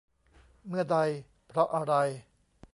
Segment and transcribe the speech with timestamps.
[0.67, 0.97] เมื่อใด
[1.47, 1.93] เพราะอะไร?